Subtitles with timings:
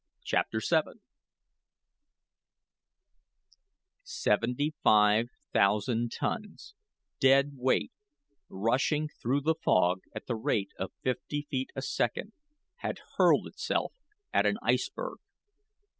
[0.23, 0.99] CHAPTER VII
[4.01, 6.73] Seventy five thousand tons
[7.19, 7.91] dead weight
[8.49, 12.33] rushing through the fog at the rate of fifty feet a second,
[12.77, 13.93] had hurled itself
[14.33, 15.19] at an iceberg.